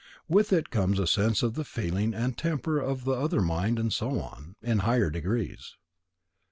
With 0.27 0.51
it 0.51 0.71
comes 0.71 0.97
a 0.97 1.05
sense 1.05 1.43
of 1.43 1.53
the 1.53 1.63
feeling 1.63 2.15
and 2.15 2.35
temper 2.35 2.79
of 2.79 3.03
the 3.03 3.11
other 3.11 3.39
mind 3.39 3.77
and 3.77 3.93
so 3.93 4.19
on, 4.19 4.55
in 4.59 4.79
higher 4.79 5.11
degrees. 5.11 5.75